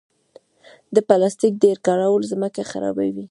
د 0.95 0.97
پلاستیک 1.07 1.53
ډېر 1.63 1.77
کارول 1.87 2.21
ځمکه 2.31 2.61
خرابوي. 2.71 3.19